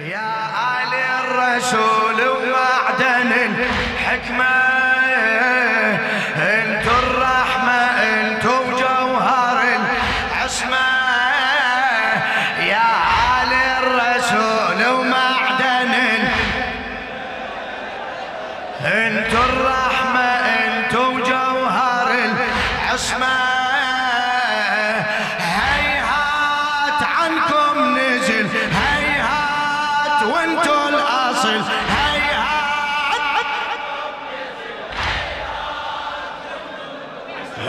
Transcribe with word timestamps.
يا 0.00 0.32
آل 0.82 0.94
الرسول. 0.94 2.09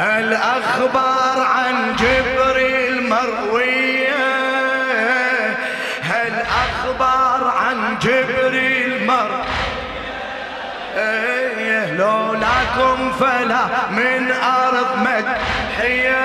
هالاخبار 0.00 1.42
عن 1.42 1.96
جبريل 1.96 3.08
مروية؟ 3.08 4.14
هالاخبار 6.02 7.52
عن 7.56 7.98
جبريل 8.02 9.06
مروية؟ 9.06 9.44
إيه 10.96 11.92
لولاكم 11.94 13.12
فلا 13.20 13.66
من 13.90 14.32
أرض 14.32 14.96
مدحية. 14.96 16.20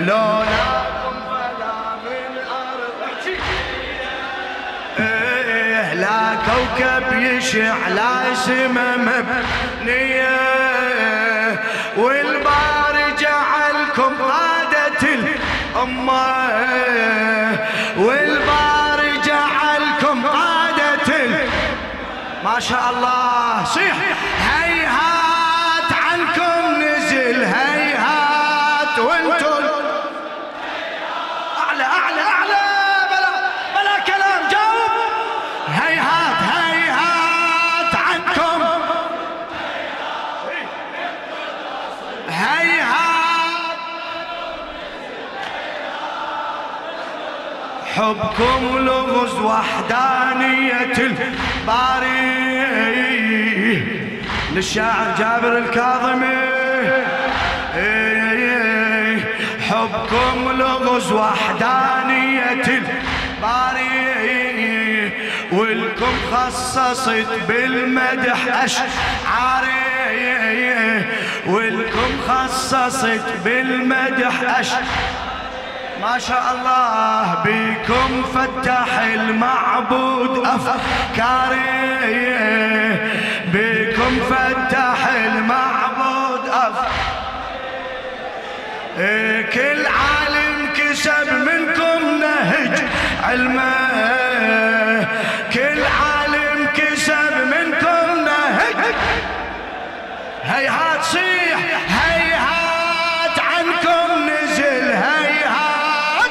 لولاكم 0.00 1.14
فلا 1.28 1.76
من 2.04 2.38
أرض 2.50 2.96
إيه 4.98 5.94
لا 5.94 6.34
كوكب 6.46 7.18
يشع 7.18 7.88
لا 7.88 8.34
سما 8.34 8.96
مبنية. 8.96 10.77
والبار 11.98 12.96
جعلكم 13.18 14.16
قادة 14.22 15.02
الأمة. 15.02 16.22
والبار 17.98 19.00
جعلكم 19.24 20.26
قادة 20.26 21.10
ما 22.44 22.60
شاء 22.60 22.90
الله. 22.96 23.64
صيح. 23.64 23.96
حبكم 47.96 48.78
لغز 48.78 49.34
وحدانية 49.34 50.92
الباري. 50.98 52.18
للشاعر 54.52 55.14
جابر 55.18 55.58
الكاظمي. 55.58 56.36
حبكم 59.70 60.52
لغز 60.52 61.12
وحدانية 61.12 62.62
الباري. 62.68 63.88
والكم 65.52 66.14
خصصت 66.32 67.28
بالمدح 67.48 68.62
أشعاري. 68.64 69.97
والكم 71.46 72.20
خصصت 72.28 73.24
بالمدح 73.44 74.58
أشعاري 74.58 74.86
ما 76.02 76.18
شاء 76.18 76.42
الله 76.54 77.34
بكم 77.44 78.22
فتح 78.22 78.98
المعبود 79.14 80.46
أفكاري 80.46 81.68
بكم 83.52 84.20
فتح 84.30 85.06
المعبود 85.26 86.48
أفكاري 86.48 86.98
كل 89.52 89.86
عالم 89.86 90.68
كسب 90.76 91.32
منكم 91.32 92.20
نهج 92.20 92.78
علمه. 93.22 93.87
هيهات 100.58 101.04
صيح 101.04 101.58
هيهات 101.88 103.38
عنكم 103.38 104.28
نزل 104.28 104.92
هيهات. 104.92 106.30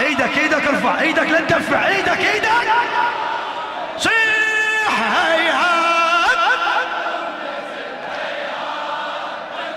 إيدك 0.00 0.38
إيدك 0.38 0.66
ارفع 0.66 1.00
إيدك 1.00 1.28
لا 1.30 1.40
تدفع 1.40 1.88
إيدك 1.88 2.18
إيدك. 2.18 2.48
صيح 3.98 5.14
هيهات. 5.16 6.38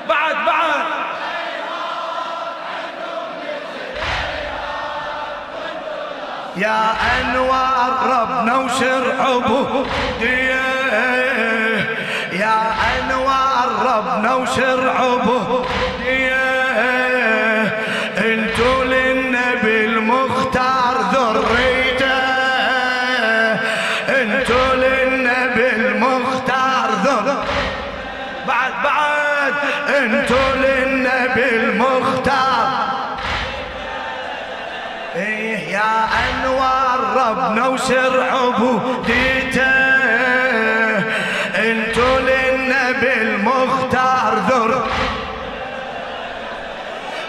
بعد 0.09 0.35
بعد. 0.45 0.83
يا 6.55 6.95
أنوار 7.21 7.93
ربنا 8.03 8.57
وسر 8.57 9.13
وسر 13.97 14.89
عبوديه 14.89 16.43
انتو 18.17 18.83
للنبي 18.83 19.85
المختار 19.85 20.95
ذريتة. 21.13 22.17
انتو 24.09 24.73
للنبي 24.73 25.69
المختار 25.75 26.89
ذر 27.03 27.43
بعد 28.47 28.73
بعد. 28.83 29.53
انتو 29.89 30.43
للنبي 30.55 31.49
المختار. 31.55 32.67
إيه 35.15 35.73
يا 35.73 35.93
أنوار 36.23 36.99
ربنا 37.15 37.67
وسر 37.67 38.23
عبوديته 38.23 39.72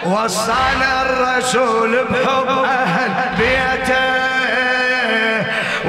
وصانا 0.05 1.01
الرسول 1.01 2.03
بحب 2.03 2.47
أهل 2.65 3.35
بيته. 3.37 4.25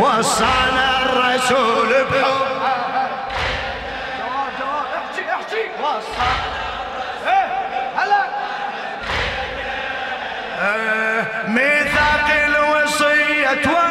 وصانا 0.00 1.03
الرسول 1.03 2.04
بحب 2.04 2.47
هلا 7.97 8.22
ميثاق 11.48 12.28
الوصية 12.47 13.85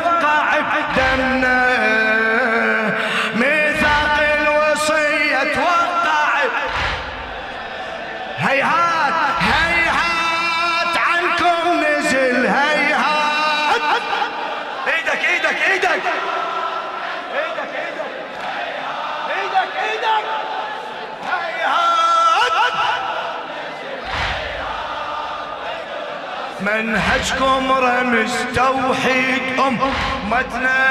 منهجكم 26.75 27.71
رمز 27.71 28.33
توحيد 28.55 29.59
أمتنا. 29.59 30.81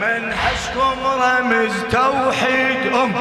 منهجكم 0.00 0.98
رمز 1.06 1.72
توحيد 1.92 2.92
أم 2.92 3.12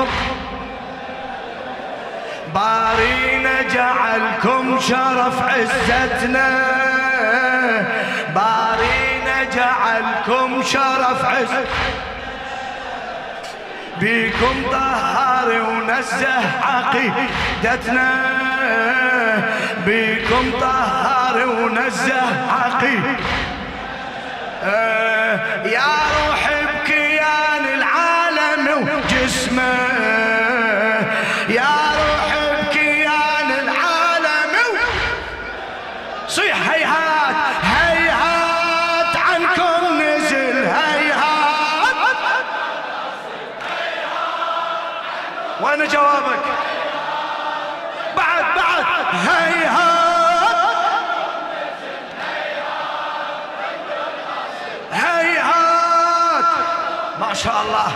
بارينا 2.56 3.62
جعلكم 3.62 4.80
شرف 4.80 5.42
عزتنا. 5.42 6.50
بارينا 8.36 9.44
جعلكم 9.56 10.64
شرف 10.64 11.26
عزتنا 11.26 11.64
بيكم 14.00 14.56
طهر 14.72 15.62
ونزه 15.62 16.36
عقيدتنا. 16.64 18.10
بيكم 19.86 20.52
طهر 20.62 21.48
ونزه 21.48 22.22
عقي 22.52 22.98
آه، 24.64 25.40
يا 25.66 25.82
روح 26.18 26.50
بكيان 26.64 27.66
العالم 27.74 28.88
وجسمه. 28.88 29.78
يا 31.50 31.76
روح 32.00 32.34
بكيان 32.62 33.52
العالم 33.64 34.54
صيح 36.28 36.70
هيهات 36.70 37.36
هيهات 37.64 39.18
عنكم 39.18 40.02
نزل 40.02 40.66
هيهات. 40.66 41.96
وأنا 45.62 45.86
جوابك؟ 45.86 46.44
ما 57.20 57.34
شاء 57.34 57.62
الله 57.62 57.92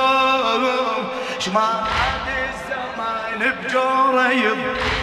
ما 1.54 1.70
راد 1.84 2.28
الزمان 2.44 3.40
بجوره 3.64 4.30
يظلمكم 4.32 4.94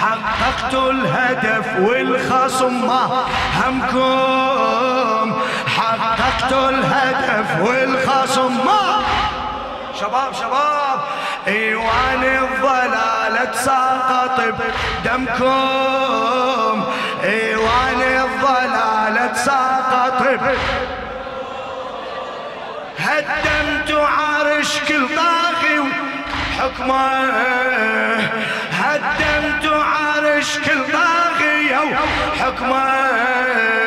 حققتوا 0.00 0.90
الهدف 0.90 1.66
والخصم 1.80 2.86
ما 2.86 3.24
همكم. 3.64 5.40
حققتوا 6.30 6.68
الهدف 6.68 7.60
والخصم. 7.60 8.52
ما 8.66 9.02
شباب 10.00 10.34
شباب. 10.34 11.00
إيوان 11.48 12.24
الضلالة 12.24 13.44
تساقط 13.44 14.40
بدمكم 15.04 16.84
إيوان 17.24 18.02
الضلالة 18.02 19.26
تساقط 19.26 20.22
هدمت 22.98 23.90
عرش 23.92 24.78
كل 24.88 25.08
طاغي 25.16 25.80
وحكمه. 25.80 27.10
هدمت 28.72 29.66
عرش 29.66 30.58
كل 30.58 30.80
طاغي 30.92 31.76
وحكمه. 32.38 33.79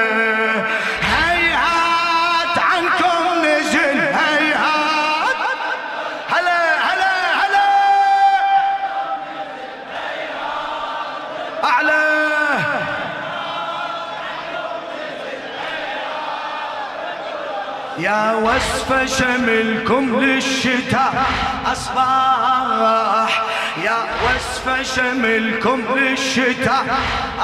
يا 18.03 18.33
وصف 18.33 19.17
شملكم 19.19 20.19
للشتاء 20.19 21.23
أصباح 21.71 23.43
يا 23.83 23.97
وصف 24.25 24.95
شملكم 24.95 25.81
للشتاء 25.95 26.85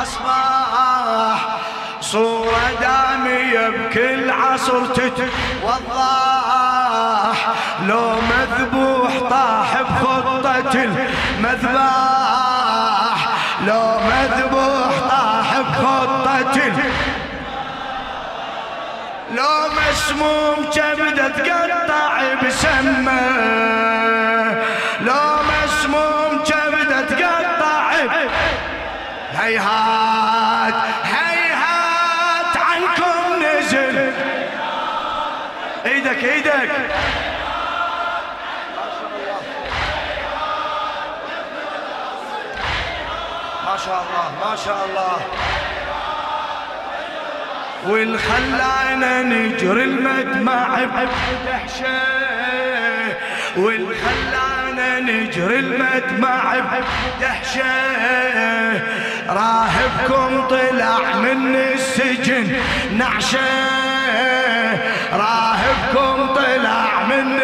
أصباح 0.01 1.57
صورة 2.01 2.71
دامية 2.81 3.69
بكل 3.69 4.31
عصر 4.31 4.85
تتوضح 4.85 5.29
لو 7.87 8.11
مذبوح 8.21 9.19
طاح 9.29 9.81
بخطة 9.81 10.73
المذباح 11.37 12.39
لو 13.67 13.99
مذبوح 13.99 14.99
طاح 15.09 15.59
بخطة 15.59 16.19
لو 19.31 19.69
مسموم 19.69 20.69
كبده 20.75 21.27
تقطع 21.27 22.33
بسمه. 22.43 23.21
لو 25.01 25.43
مسموم 25.43 26.43
كبده 26.43 27.01
تقطع. 27.01 27.91
هيهات 29.33 30.73
هيهات 31.03 32.57
عنكم 32.57 33.43
نزل. 33.43 34.13
إيدك 35.85 36.23
إيدك. 36.23 36.71
ما 43.65 43.77
شاء 43.85 44.03
الله 44.03 44.49
ما 44.49 44.55
شاء 44.55 44.85
الله. 44.85 45.58
والخلانا 47.87 49.23
نجري 49.23 49.83
المدمع 49.83 50.79
بدهشه 50.83 52.01
والخلانا 53.57 54.99
نجري 54.99 55.59
المدمع 55.59 56.55
بدهشه 56.59 57.99
راهبكم 59.29 60.47
طلع 60.47 61.15
من 61.15 61.55
السجن 61.55 62.55
نعشة. 62.97 63.39
راهبكم 65.13 66.33
طلع 66.33 67.03
من 67.09 67.39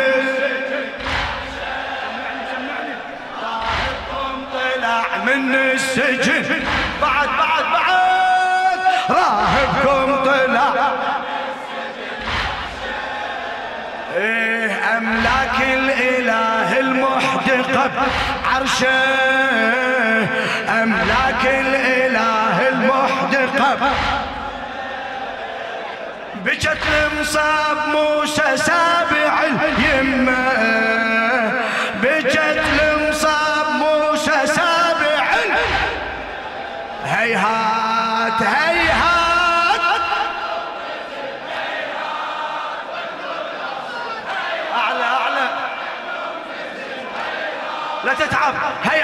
راهبكم 3.44 4.46
طلع 4.54 5.06
من 5.26 5.56
السجن. 5.56 6.64
بعد 7.02 7.28
بعد 7.28 7.64
بعد. 7.74 8.15
راهبكم 9.10 10.26
طلع. 10.26 10.74
إيه 14.18 14.98
أملاك 14.98 15.62
الإله 15.62 16.80
المحدق 16.80 17.92
عرشه. 18.56 19.04
أملاك 20.84 21.44
الإله 21.46 22.68
المحدق 22.68 23.78
بجت 26.46 26.78
المصاب 26.88 27.78
موسى 27.94 28.58
سابع 28.58 29.44
اليمه 29.44 30.52
بجت 32.04 32.62
المصاب 32.82 33.68
موسى 33.80 34.48
سابع 34.48 35.26
هيهات 37.06 38.42
هيهات. 38.44 38.75
تتعب 48.16 48.56
هيهات 48.84 48.95